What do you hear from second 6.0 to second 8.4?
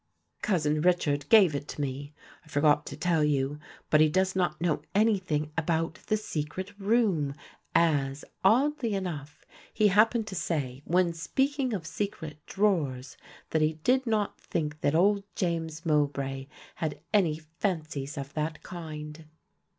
the secret room as,